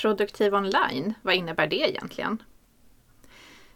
[0.00, 2.42] Produktiv online, vad innebär det egentligen?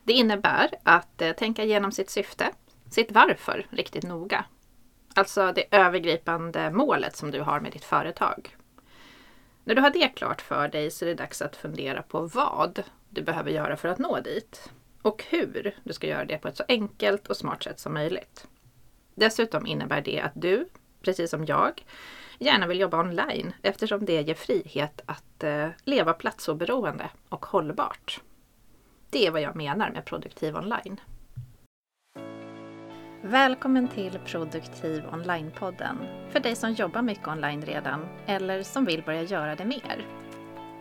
[0.04, 2.50] Det innebär att eh, tänka igenom sitt syfte,
[2.90, 4.44] sitt varför riktigt noga.
[5.14, 8.56] Alltså det övergripande målet som du har med ditt företag.
[9.64, 12.82] När du har det klart för dig så är det dags att fundera på vad
[13.10, 14.70] du behöver göra för att nå dit.
[15.02, 18.46] Och hur du ska göra det på ett så enkelt och smart sätt som möjligt.
[19.14, 20.68] Dessutom innebär det att du,
[21.02, 21.82] precis som jag,
[22.38, 28.20] gärna vill jobba online eftersom det ger frihet att eh, leva platsoberoende och hållbart.
[29.10, 31.00] Det är vad jag menar med produktiv online.
[33.22, 35.96] Välkommen till Produktiv online-podden
[36.30, 40.06] för dig som jobbar mycket online redan eller som vill börja göra det mer.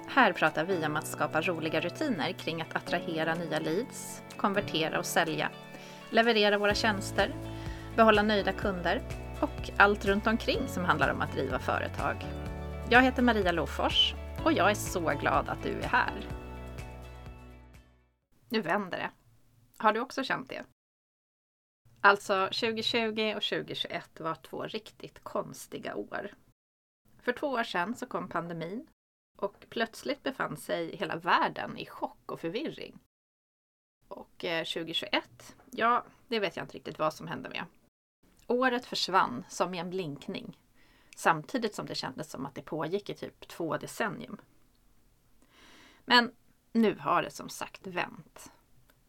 [0.07, 5.05] Här pratar vi om att skapa roliga rutiner kring att attrahera nya leads, konvertera och
[5.05, 5.49] sälja,
[6.09, 7.33] leverera våra tjänster,
[7.95, 9.01] behålla nöjda kunder
[9.41, 12.25] och allt runt omkring som handlar om att driva företag.
[12.89, 16.13] Jag heter Maria Lofors och jag är så glad att du är här.
[18.49, 19.09] Nu vänder det.
[19.77, 20.63] Har du också känt det?
[22.01, 26.31] Alltså 2020 och 2021 var två riktigt konstiga år.
[27.19, 28.87] För två år sedan så kom pandemin
[29.37, 32.99] och plötsligt befann sig hela världen i chock och förvirring.
[34.07, 37.65] Och eh, 2021, ja, det vet jag inte riktigt vad som hände med.
[38.47, 40.57] Året försvann som i en blinkning.
[41.15, 44.41] Samtidigt som det kändes som att det pågick i typ två decennium.
[46.05, 46.31] Men
[46.71, 48.51] nu har det som sagt vänt.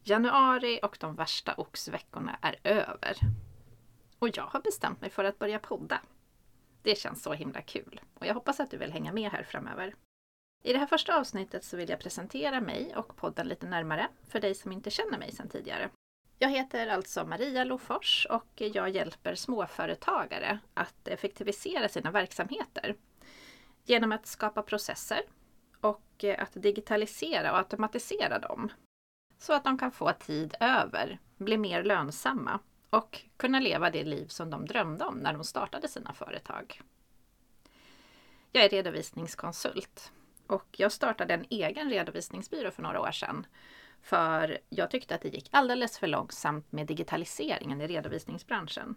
[0.03, 3.17] Januari och de värsta oxveckorna är över.
[4.19, 6.01] Och jag har bestämt mig för att börja podda.
[6.81, 9.95] Det känns så himla kul och jag hoppas att du vill hänga med här framöver.
[10.63, 14.39] I det här första avsnittet så vill jag presentera mig och podden lite närmare för
[14.39, 15.89] dig som inte känner mig sedan tidigare.
[16.39, 22.95] Jag heter alltså Maria Lofors och jag hjälper småföretagare att effektivisera sina verksamheter
[23.83, 25.21] genom att skapa processer
[25.81, 28.71] och att digitalisera och automatisera dem
[29.37, 34.27] så att de kan få tid över, bli mer lönsamma och kunna leva det liv
[34.27, 36.81] som de drömde om när de startade sina företag.
[38.51, 40.11] Jag är redovisningskonsult
[40.47, 43.47] och jag startade en egen redovisningsbyrå för några år sedan
[44.05, 48.95] för jag tyckte att det gick alldeles för långsamt med digitaliseringen i redovisningsbranschen.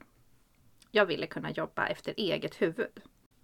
[0.91, 3.01] Jag ville kunna jobba efter eget huvud.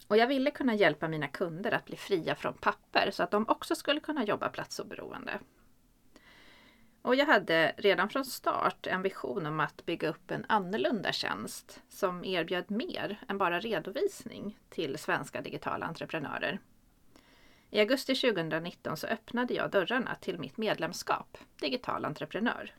[0.08, 3.48] Och jag ville kunna hjälpa mina kunder att bli fria från papper så att de
[3.48, 5.38] också skulle kunna jobba platsoberoende.
[7.02, 11.82] Och jag hade redan från start en vision om att bygga upp en annorlunda tjänst
[11.88, 16.60] som erbjöd mer än bara redovisning till svenska digitala entreprenörer.
[17.74, 22.74] I augusti 2019 så öppnade jag dörrarna till mitt medlemskap, Digital entreprenör.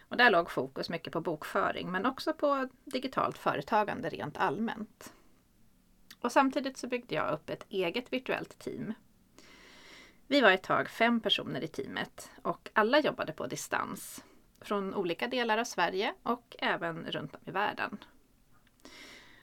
[0.00, 5.12] Och där låg fokus mycket på bokföring men också på digitalt företagande rent allmänt.
[6.20, 8.94] Och samtidigt så byggde jag upp ett eget virtuellt team.
[10.26, 14.24] Vi var ett tag fem personer i teamet och alla jobbade på distans
[14.60, 17.98] från olika delar av Sverige och även runt om i världen.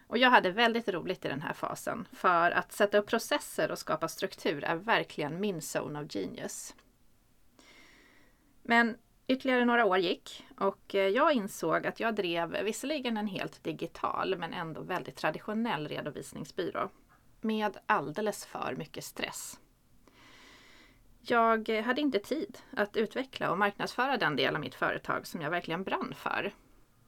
[0.08, 3.80] Och jag hade väldigt roligt i den här fasen för att sätta upp processer och
[3.80, 6.76] skapa struktur är verkligen min zone of genius.
[8.64, 13.64] Men ytterligare några år gick och eh, jag insåg att jag drev visserligen en helt
[13.64, 16.90] digital men ändå väldigt traditionell redovisningsbyrå
[17.42, 19.60] med alldeles för mycket stress.
[21.22, 25.42] Jag eh, hade inte tid att utveckla och marknadsföra den del av mitt företag som
[25.42, 26.54] jag verkligen brann för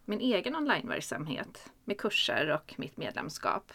[0.07, 3.73] min egen onlineverksamhet med kurser och mitt medlemskap.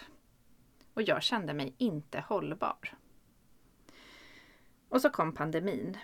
[0.94, 2.76] Och jag kände mig inte hållbar.
[4.88, 5.96] Och så kom pandemin.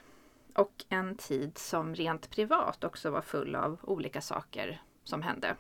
[0.55, 5.57] Och en tid som rent privat också var full av olika saker som hände.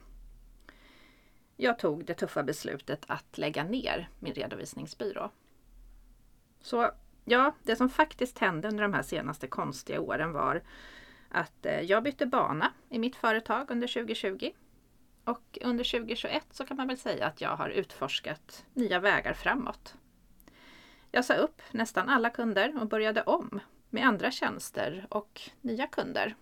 [1.56, 5.30] Jag tog det tuffa beslutet att lägga ner min redovisningsbyrå.
[6.60, 6.90] Så
[7.24, 10.62] ja, det som faktiskt hände under de här senaste konstiga åren var
[11.28, 14.50] att eh, jag bytte bana i mitt företag under 2020.
[15.24, 19.94] Och under 2021 så kan man väl säga att jag har utforskat nya vägar framåt.
[21.10, 26.34] Jag sa upp nästan alla kunder och började om med andra tjänster och nya kunder.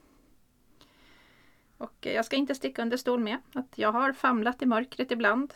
[1.79, 5.11] Och eh, jag ska inte sticka under stol med att jag har famlat i mörkret
[5.11, 5.55] ibland.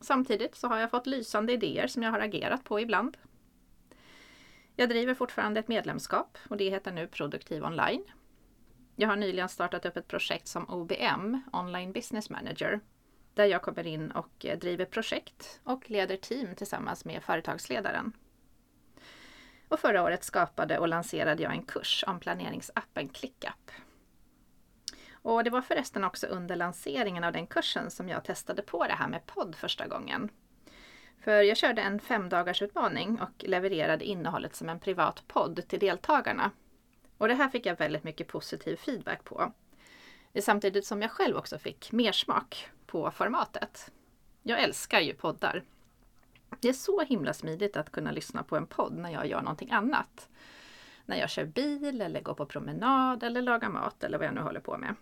[0.00, 3.16] Samtidigt så har jag fått lysande idéer som jag har agerat på ibland.
[4.76, 8.04] Jag driver fortfarande ett medlemskap och det heter nu Produktiv online.
[9.00, 12.80] Jag har nyligen startat upp ett projekt som OBM, Online Business Manager,
[13.34, 18.12] där jag kommer in och eh, driver projekt och leder team tillsammans med företagsledaren.
[19.68, 23.70] Och förra året skapade och lanserade jag en kurs om planeringsappen ClickUp.
[25.12, 28.94] Och det var förresten också under lanseringen av den kursen som jag testade på det
[28.94, 30.30] här med podd första gången.
[31.20, 36.50] För jag körde en femdagarsutmaning och levererade innehållet som en privat podd till deltagarna.
[37.18, 39.52] Och det här fick jag väldigt mycket positiv feedback på.
[40.40, 43.92] Samtidigt som jag själv också fick mer smak på formatet.
[44.42, 45.64] Jag älskar ju poddar.
[46.60, 49.70] Det är så himla smidigt att kunna lyssna på en podd när jag gör någonting
[49.70, 50.28] annat.
[51.06, 54.40] När jag kör bil eller går på promenad eller lagar mat eller vad jag nu
[54.40, 54.94] håller på med.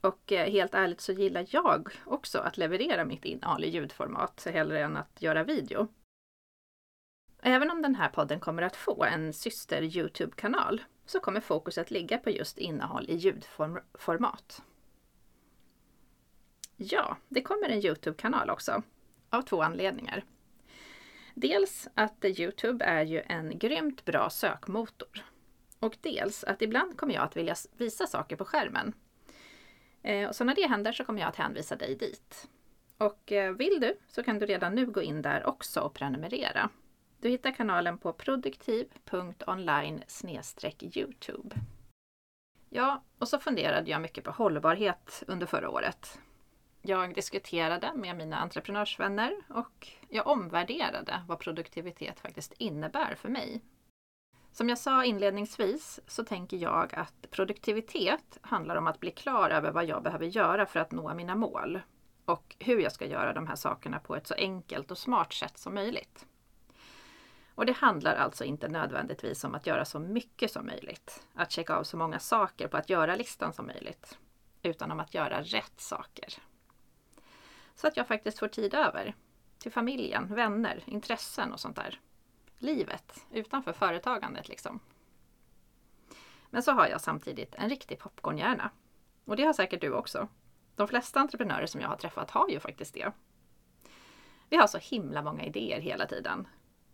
[0.00, 4.80] Och eh, helt ärligt så gillar jag också att leverera mitt innehåll i ljudformat hellre
[4.80, 5.88] än att göra video.
[7.42, 11.90] Även om den här podden kommer att få en syster Youtube-kanal så kommer fokus att
[11.90, 14.62] ligga på just innehåll i ljudformat.
[16.76, 18.82] Ja, det kommer en Youtube-kanal också.
[19.30, 20.24] Av två anledningar.
[21.34, 25.24] Dels att Youtube är ju en grymt bra sökmotor.
[25.78, 28.92] Och dels att ibland kommer jag att vilja visa saker på skärmen.
[30.02, 32.48] Eh, så när det händer så kommer jag att hänvisa dig dit.
[32.98, 36.70] Och eh, vill du så kan du redan nu gå in där också och prenumerera.
[37.20, 40.02] Du hittar kanalen på produktiv.online
[40.96, 41.56] Youtube.
[42.70, 46.18] Ja, och så funderade jag mycket på hållbarhet under förra året.
[46.82, 53.60] Jag diskuterade med mina entreprenörsvänner och jag omvärderade vad produktivitet faktiskt innebär för mig.
[54.52, 59.70] Som jag sa inledningsvis så tänker jag att produktivitet handlar om att bli klar över
[59.70, 61.80] vad jag behöver göra för att nå mina mål
[62.24, 65.58] och hur jag ska göra de här sakerna på ett så enkelt och smart sätt
[65.58, 66.26] som möjligt.
[67.58, 71.76] Och det handlar alltså inte nödvändigtvis om att göra så mycket som möjligt, att checka
[71.76, 74.18] av så många saker på att göra-listan som möjligt,
[74.62, 76.34] utan om att göra rätt saker.
[77.74, 79.14] Så att jag faktiskt får tid över
[79.58, 82.00] till familjen, vänner, intressen och sånt där.
[82.58, 84.80] Livet utanför företagandet liksom.
[86.50, 88.70] Men så har jag samtidigt en riktig popcornhjärna.
[89.24, 90.28] Och det har säkert du också.
[90.76, 93.12] De flesta entreprenörer som jag har träffat har ju faktiskt det.
[94.48, 96.48] Vi har så himla många idéer hela tiden.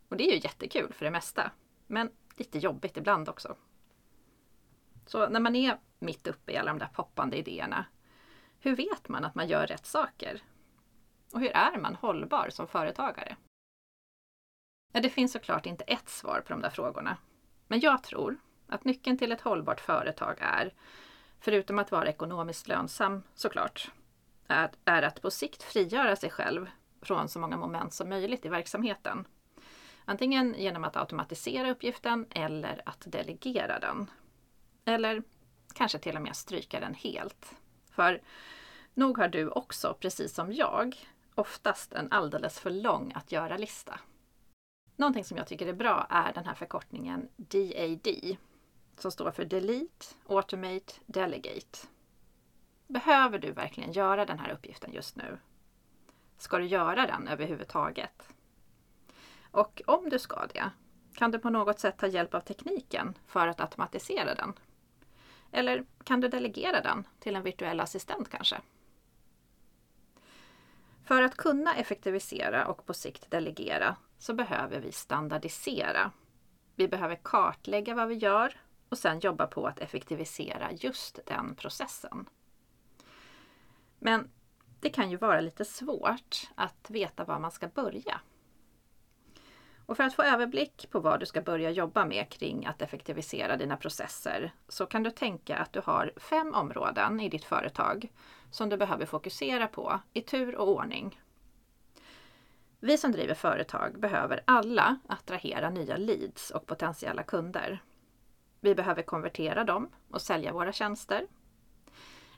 [0.08, 1.50] Och det är ju jättekul för det mesta.
[1.86, 3.56] Men lite jobbigt ibland också.
[5.06, 7.84] Så när man är mitt uppe i alla de där poppande idéerna,
[8.60, 10.42] hur vet man att man gör rätt saker?
[11.32, 13.36] Och hur är man hållbar som företagare?
[14.92, 17.16] Ja, det finns såklart inte ett svar på de där frågorna.
[17.68, 18.36] Men jag tror
[18.66, 20.74] att nyckeln till ett hållbart företag är,
[21.40, 23.90] förutom att vara ekonomiskt lönsam såklart,
[24.46, 26.70] är, är att på sikt frigöra sig själv
[27.02, 29.26] från så många moment som möjligt i verksamheten.
[30.04, 34.10] Antingen genom att automatisera uppgiften eller att delegera den.
[34.84, 35.22] Eller
[35.74, 37.54] kanske till och med stryka den helt.
[37.90, 38.22] För
[38.94, 40.96] nog har du också, precis som jag,
[41.34, 44.00] oftast en alldeles för lång att göra-lista.
[44.96, 48.36] Någonting som jag tycker är bra är den här förkortningen DAD
[48.96, 51.78] som står för Delete, Automate, Delegate.
[52.86, 55.38] Behöver du verkligen göra den här uppgiften just nu?
[56.38, 58.28] Ska du göra den överhuvudtaget?
[59.54, 60.70] Och om du ska det,
[61.14, 64.52] kan du på något sätt ta hjälp av tekniken för att automatisera den?
[65.52, 68.60] Eller kan du delegera den till en virtuell assistent kanske?
[71.04, 76.10] För att kunna effektivisera och på sikt delegera så behöver vi standardisera.
[76.74, 82.28] Vi behöver kartlägga vad vi gör och sedan jobba på att effektivisera just den processen.
[83.98, 84.30] Men
[84.80, 88.20] det kan ju vara lite svårt att veta var man ska börja.
[89.86, 93.56] Och för att få överblick på vad du ska börja jobba med kring att effektivisera
[93.56, 98.12] dina processer så kan du tänka att du har fem områden i ditt företag
[98.50, 101.20] som du behöver fokusera på i tur och ordning.
[102.80, 107.82] Vi som driver företag behöver alla attrahera nya leads och potentiella kunder.
[108.60, 111.26] Vi behöver konvertera dem och sälja våra tjänster.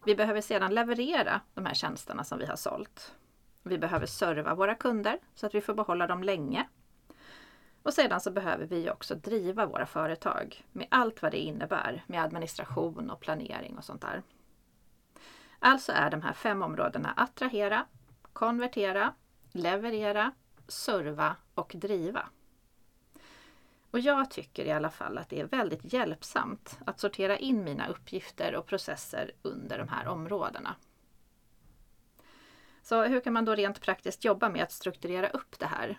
[0.04, 3.14] Vi behöver sedan leverera de här tjänsterna som vi har sålt.
[3.62, 6.68] Vi behöver serva våra kunder så att vi får behålla dem länge
[7.86, 12.22] och sedan så behöver vi också driva våra företag med allt vad det innebär med
[12.22, 14.22] administration och planering och sånt där.
[15.58, 17.86] Alltså är de här fem områdena attrahera,
[18.32, 19.14] konvertera,
[19.52, 20.32] leverera,
[20.68, 22.28] serva och driva.
[23.90, 27.88] Och jag tycker i alla fall att det är väldigt hjälpsamt att sortera in mina
[27.88, 30.74] uppgifter och processer under de här områdena.
[32.82, 35.98] Så hur kan man då rent praktiskt jobba med att strukturera upp det här?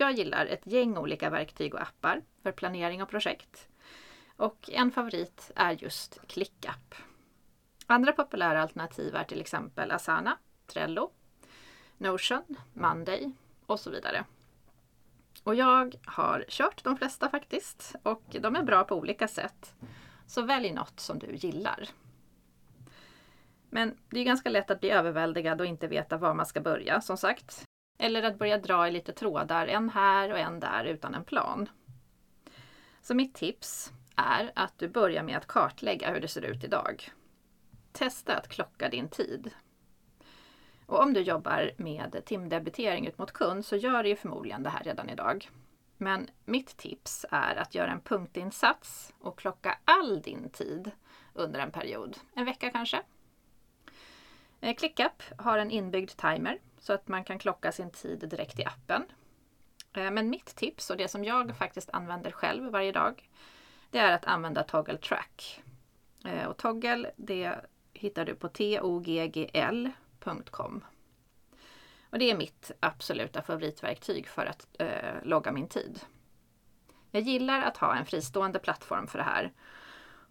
[0.00, 3.68] Jag gillar ett gäng olika verktyg och appar för planering och projekt.
[4.36, 6.94] Och en favorit är just ClickUp.
[7.86, 11.10] Andra populära alternativ är till exempel Asana, Trello,
[11.96, 13.32] Notion, Monday
[13.66, 14.24] och så vidare.
[15.42, 19.74] Och jag har kört de flesta faktiskt och de är bra på olika sätt.
[20.26, 21.88] Så välj något som du gillar.
[23.70, 27.00] Men det är ganska lätt att bli överväldigad och inte veta var man ska börja
[27.00, 27.64] som sagt.
[27.98, 31.68] Eller att börja dra i lite trådar, en här och en där utan en plan.
[33.00, 37.10] Så mitt tips är att du börjar med att kartlägga hur det ser ut idag.
[37.92, 39.50] Testa att klocka din tid.
[40.86, 44.70] Och om du jobbar med timdebitering ut mot kund så gör du ju förmodligen det
[44.70, 45.50] här redan idag.
[45.96, 50.90] Men mitt tips är att göra en punktinsats och klocka all din tid
[51.34, 52.16] under en period.
[52.34, 53.02] En vecka kanske.
[54.60, 58.64] Eh, ClickUp har en inbyggd timer så att man kan klocka sin tid direkt i
[58.64, 59.04] appen.
[59.92, 63.28] Eh, men mitt tips och det som jag faktiskt använder själv varje dag
[63.90, 65.62] det är att använda Toggle Track.
[66.24, 67.54] Eh, och Toggle det
[67.92, 69.94] hittar du på toggl.com.
[72.10, 76.00] Och det är mitt absoluta favoritverktyg för att eh, logga min tid.
[77.10, 79.52] Jag gillar att ha en fristående plattform för det här.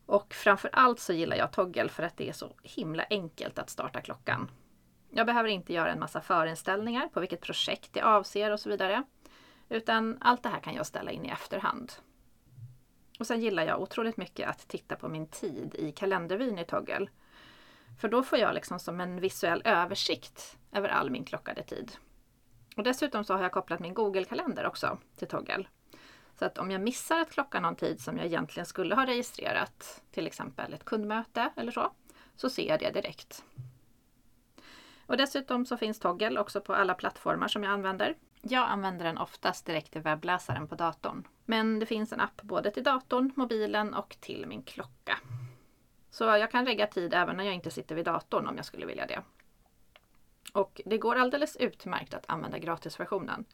[0.05, 3.69] Och framför allt så gillar jag Toggle för att det är så himla enkelt att
[3.69, 4.51] starta klockan.
[5.17, 9.03] Jag behöver inte göra en massa förinställningar på vilket projekt det avser och så vidare.
[9.69, 11.93] Utan allt det här kan jag ställa in i efterhand.
[13.19, 17.07] Och sen gillar jag otroligt mycket att titta på min tid i kalendervyn i Toggle.
[18.01, 21.91] För då får jag liksom som en visuell översikt över all min klockade tid.
[22.75, 25.67] Och dessutom så har jag kopplat min Google-kalender också till Toggle.
[26.39, 30.03] Så att om jag missar att klocka någon tid som jag egentligen skulle ha registrerat,
[30.11, 31.91] till exempel ett kundmöte eller så,
[32.35, 33.43] så ser jag det direkt.
[35.07, 38.15] Och dessutom så finns Toggle också på alla plattformar som jag använder.
[38.41, 41.27] Jag använder den oftast direkt i webbläsaren på datorn.
[41.45, 45.19] Men det finns en app både till datorn, mobilen och till min klocka.
[46.09, 48.85] Så jag kan lägga tid även när jag inte sitter vid datorn om jag skulle
[48.85, 49.21] vilja det.
[50.53, 53.45] Och det går alldeles utmärkt att använda gratisversionen.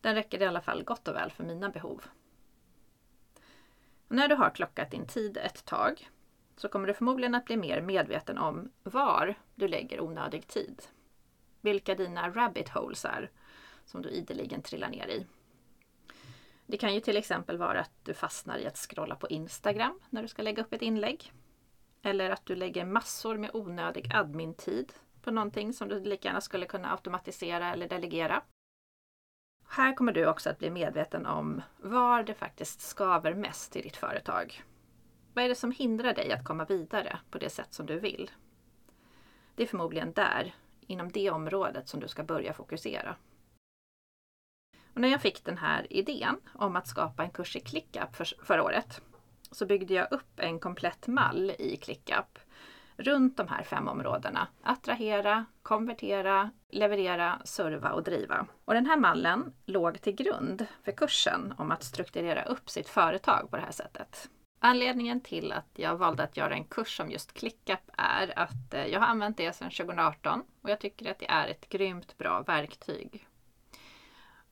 [0.00, 2.04] Den räcker i alla fall gott och väl för mina behov.
[4.08, 6.10] Och när du har klockat din tid ett tag
[6.56, 10.82] så kommer du förmodligen att bli mer medveten om var du lägger onödig tid.
[11.60, 13.30] Vilka dina rabbit holes är
[13.84, 15.26] som du ideligen trillar ner i.
[16.66, 20.22] Det kan ju till exempel vara att du fastnar i att scrolla på Instagram när
[20.22, 21.32] du ska lägga upp ett inlägg.
[22.02, 26.66] Eller att du lägger massor med onödig admin-tid på någonting som du lika gärna skulle
[26.66, 28.42] kunna automatisera eller delegera.
[29.68, 33.96] Här kommer du också att bli medveten om var det faktiskt skaver mest i ditt
[33.96, 34.62] företag.
[35.36, 38.30] Vad är det som hindrar dig att komma vidare på det sätt som du vill?
[39.54, 40.54] Det är förmodligen där,
[40.86, 43.16] inom det området, som du ska börja fokusera.
[44.94, 48.44] Och när jag fick den här idén om att skapa en kurs i ClickUp för,
[48.44, 49.00] förra året
[49.50, 52.38] så byggde jag upp en komplett mall i ClickUp
[52.96, 54.48] runt de här fem områdena.
[54.62, 58.46] Attrahera, konvertera, leverera, serva och driva.
[58.64, 63.50] Och den här mallen låg till grund för kursen om att strukturera upp sitt företag
[63.50, 64.30] på det här sättet.
[64.58, 68.86] Anledningen till att jag valde att göra en kurs om just ClickUp är att eh,
[68.86, 72.42] jag har använt det sedan 2018 och jag tycker att det är ett grymt bra
[72.42, 73.26] verktyg.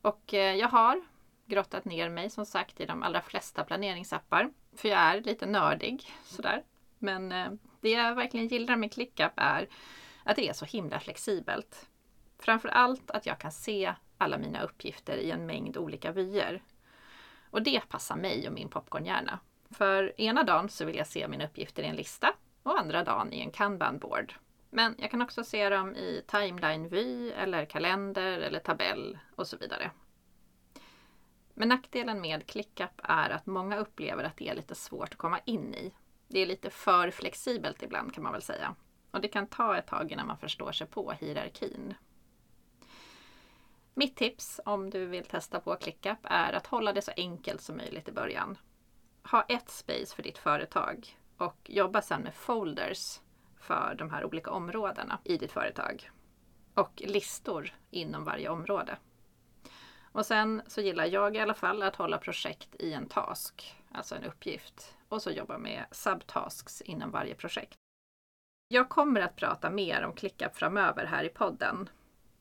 [0.02, 1.02] Och eh, jag har
[1.46, 4.50] grottat ner mig som sagt i de allra flesta planeringsappar.
[4.76, 6.62] För jag är lite nördig sådär.
[6.98, 9.68] Men eh, det jag verkligen gillar med ClickUp är
[10.24, 11.88] att det är så himla flexibelt.
[12.38, 16.62] Framför allt att jag kan se alla mina uppgifter i en mängd olika vyer.
[17.50, 19.38] Och det passar mig och min popcornhjärna.
[19.70, 23.32] För ena dagen så vill jag se mina uppgifter i en lista och andra dagen
[23.32, 24.34] i en kanban-board.
[24.70, 29.90] Men jag kan också se dem i timeline-vy eller kalender eller tabell och så vidare.
[31.54, 35.40] Men nackdelen med ClickUp är att många upplever att det är lite svårt att komma
[35.44, 35.94] in i.
[36.28, 38.74] Det är lite för flexibelt ibland kan man väl säga.
[39.10, 41.94] Och det kan ta ett tag innan man förstår sig på hierarkin.
[43.94, 47.76] Mitt tips om du vill testa på ClickUp är att hålla det så enkelt som
[47.76, 48.58] möjligt i början.
[49.30, 53.20] Ha ett space för ditt företag och jobba sedan med folders
[53.60, 56.10] för de här olika områdena i ditt företag.
[56.74, 58.96] Och listor inom varje område.
[60.12, 64.14] Och sen så gillar jag i alla fall att hålla projekt i en task, alltså
[64.14, 64.96] en uppgift.
[65.08, 67.78] Och så jobba med subtasks inom varje projekt.
[68.68, 71.88] Jag kommer att prata mer om ClickUp framöver här i podden.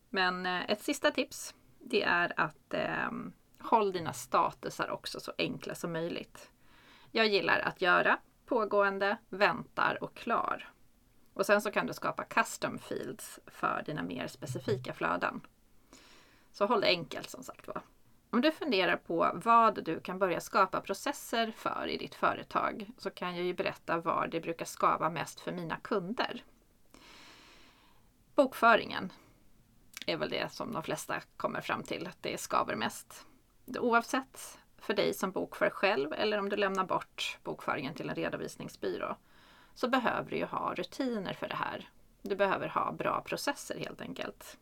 [0.09, 3.11] Men eh, ett sista tips, det är att eh,
[3.59, 6.52] håll dina statusar också så enkla som möjligt.
[7.15, 10.69] Jag gillar att göra, pågående, väntar och klar.
[11.33, 15.41] Och sen så kan du skapa custom fields för dina mer specifika flöden.
[16.51, 17.81] Så håll det enkelt som sagt var.
[18.29, 23.09] Om du funderar på vad du kan börja skapa processer för i ditt företag så
[23.09, 26.43] kan jag ju berätta var det brukar skava mest för mina kunder.
[28.35, 29.11] Bokföringen
[30.05, 33.25] är väl det som de flesta kommer fram till att det skaver mest.
[33.65, 39.15] Oavsett för dig som bokför själv eller om du lämnar bort bokföringen till en redovisningsbyrå
[39.75, 41.89] så behöver du ju ha rutiner för det här.
[42.21, 44.57] Du behöver ha bra processer helt enkelt.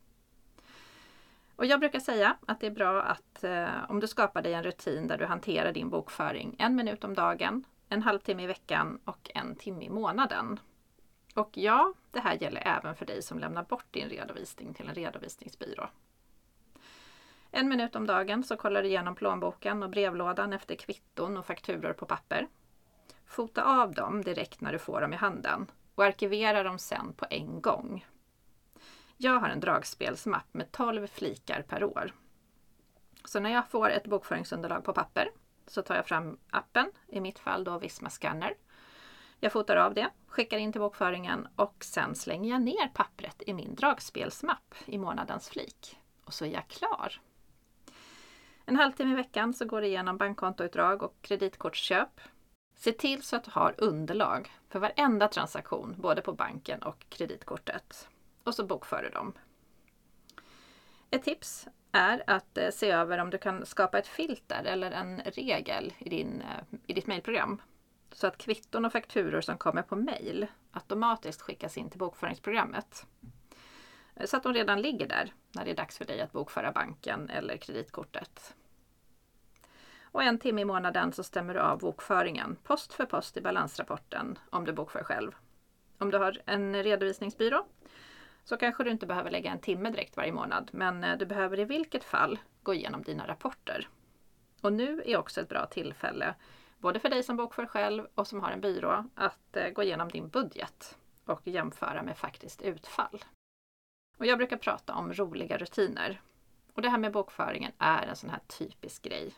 [1.56, 4.64] Och jag brukar säga att det är bra att eh, om du skapar dig en
[4.64, 9.32] rutin där du hanterar din bokföring en minut om dagen, en halvtimme i veckan och
[9.36, 10.60] en timme i månaden.
[11.36, 14.96] Och ja, det här gäller även för dig som lämnar bort din redovisning till en
[14.96, 15.90] redovisningsbyrå.
[17.52, 21.94] En minut om dagen så kollar du igenom plånboken och brevlådan efter kvitton och fakturor
[21.94, 22.48] på papper.
[23.26, 27.26] Fota av dem direkt när du får dem i handen och arkivera dem sen på
[27.30, 28.06] en gång.
[29.18, 32.14] Jag har en dragspelsmapp med 12 flikar per år.
[33.26, 35.32] Så när jag får ett bokföringsunderlag på papper
[35.68, 38.56] så tar jag fram appen, i mitt fall då Visma Scanner.
[39.40, 43.54] Jag fotar av det, skickar in till bokföringen och sen slänger jag ner pappret i
[43.54, 46.00] min dragspelsmapp i månadens flik.
[46.26, 47.22] Och så är jag klar.
[48.72, 52.22] En halvtimme i veckan så går du igenom bankkontoutdrag och kreditkortsköp.
[52.76, 58.10] Se till så att du har underlag för varenda transaktion, både på banken och kreditkortet.
[58.44, 59.34] Och så bokför du dem.
[61.10, 65.20] Ett tips är att eh, se över om du kan skapa ett filter eller en
[65.20, 67.62] regel i, din, eh, i ditt mejlprogram.
[68.12, 73.06] Så att kvitton och fakturor som kommer på mejl automatiskt skickas in till bokföringsprogrammet.
[74.26, 77.30] Så att de redan ligger där när det är dags för dig att bokföra banken
[77.30, 78.56] eller kreditkortet.
[80.12, 84.40] Och en timme i månaden så stämmer du av bokföringen post för post i balansrapporten
[84.50, 85.32] om du bokför själv.
[85.98, 87.66] Om du har en redovisningsbyrå
[88.44, 91.60] så kanske du inte behöver lägga en timme direkt varje månad, men eh, du behöver
[91.60, 93.90] i vilket fall gå igenom dina rapporter.
[94.62, 96.36] Och nu är också ett bra tillfälle,
[96.78, 100.10] både för dig som bokför själv och som har en byrå, att eh, gå igenom
[100.10, 103.26] din budget och jämföra med faktiskt utfall.
[104.18, 106.22] Och jag brukar prata om roliga rutiner.
[106.74, 109.34] Och det här med bokföringen är en sån här typisk grej.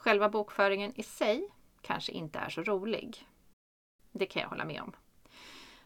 [0.00, 1.48] Själva bokföringen i sig
[1.80, 3.28] kanske inte är så rolig.
[4.12, 4.92] Det kan jag hålla med om.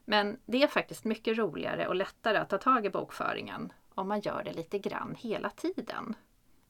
[0.04, 4.20] Men det är faktiskt mycket roligare och lättare att ta tag i bokföringen om man
[4.20, 6.14] gör det lite grann hela tiden.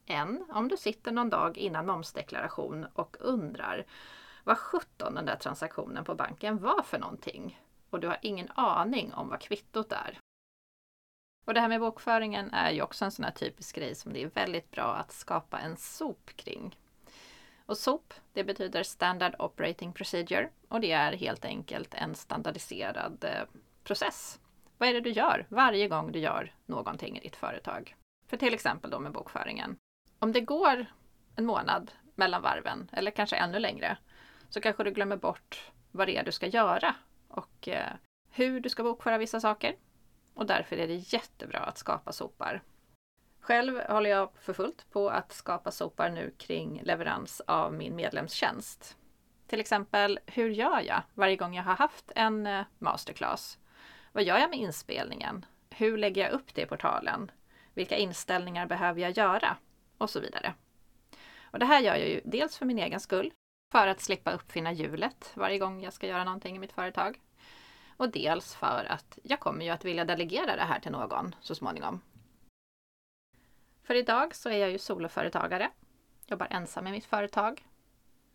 [0.06, 3.86] Än om du sitter någon dag innan momsdeklaration och undrar
[4.44, 7.60] vad sjutton den där transaktionen på banken var för någonting
[7.90, 10.18] och du har ingen aning om vad kvittot är.
[11.44, 14.22] Och det här med bokföringen är ju också en sån här typisk grej som det
[14.22, 16.76] är väldigt bra att skapa en SOP kring.
[17.66, 23.60] Och SOP, det betyder Standard Operating Procedure och det är helt enkelt en standardiserad eh,
[23.84, 24.40] process.
[24.78, 27.96] Vad är det du gör varje gång du gör någonting i ditt företag?
[28.26, 29.76] För till exempel då med bokföringen.
[30.18, 30.86] Om det går
[31.36, 33.96] en månad mellan varven, eller kanske ännu längre,
[34.50, 36.94] så kanske du glömmer bort vad det är du ska göra
[37.28, 37.92] och eh,
[38.30, 39.76] hur du ska bokföra vissa saker.
[40.34, 42.62] Och därför är det jättebra att skapa sopar
[43.44, 48.96] själv håller jag för fullt på att skapa sopar nu kring leverans av min medlemstjänst.
[49.46, 53.58] Till exempel, hur gör jag varje gång jag har haft en eh, masterclass?
[54.12, 55.46] Vad gör jag med inspelningen?
[55.70, 57.30] Hur lägger jag upp det i portalen?
[57.74, 59.56] Vilka inställningar behöver jag göra?
[59.98, 60.54] Och så vidare.
[61.42, 63.32] Och det här gör jag ju dels för min egen skull,
[63.72, 67.20] för att slippa uppfinna hjulet varje gång jag ska göra någonting i mitt företag.
[67.96, 71.54] Och dels för att jag kommer ju att vilja delegera det här till någon så
[71.54, 72.00] småningom.
[73.84, 75.70] För idag så är jag ju soloföretagare,
[76.26, 77.66] jobbar ensam i mitt företag.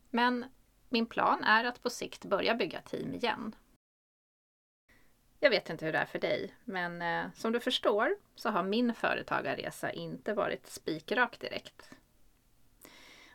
[0.09, 0.45] Men
[0.89, 3.55] min plan är att på sikt börja bygga team igen.
[5.39, 8.63] Jag vet inte hur det är för dig, men eh, som du förstår så har
[8.63, 11.91] min företagarresa inte varit spikrak direkt.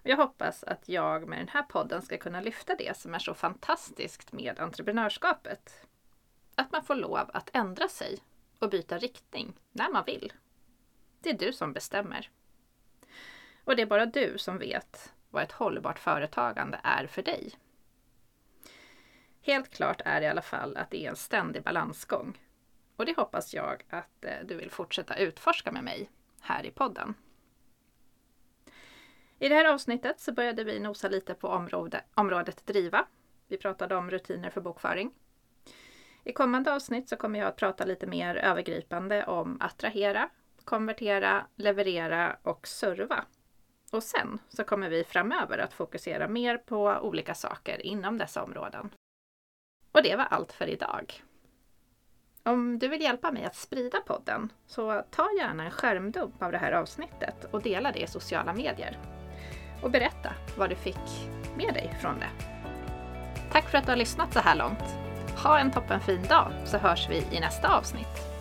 [0.03, 3.19] Och jag hoppas att jag med den här podden ska kunna lyfta det som är
[3.19, 5.87] så fantastiskt med entreprenörskapet.
[6.55, 8.19] Att man får lov att ändra sig
[8.59, 10.33] och byta riktning när man vill.
[11.25, 12.31] Det är du som bestämmer.
[13.65, 17.53] Och det är bara du som vet vad ett hållbart företagande är för dig.
[19.43, 22.39] Helt klart är i alla fall att det är en ständig balansgång.
[22.97, 26.11] Och det hoppas jag att eh, du vill fortsätta utforska med mig
[26.41, 27.15] här i podden.
[29.39, 33.07] I det här avsnittet så började vi nosa lite på område, området driva.
[33.49, 35.15] Vi pratade om rutiner för bokföring.
[36.25, 40.31] I kommande avsnitt så kommer jag att prata lite mer övergripande om attrahera
[40.65, 43.25] konvertera, leverera och serva.
[43.93, 48.91] Och sen så kommer vi framöver att fokusera mer på olika saker inom dessa områden.
[49.93, 51.23] Och det var allt för idag.
[52.43, 56.59] Om du vill hjälpa mig att sprida podden så ta gärna en skärmdump av det
[56.59, 58.99] här avsnittet och dela det i sociala medier.
[59.83, 62.31] Och berätta vad du fick med dig från det.
[63.53, 64.97] Tack för att du har lyssnat så här långt.
[65.45, 68.34] Ha en toppenfin dag så hörs vi i nästa avsnitt.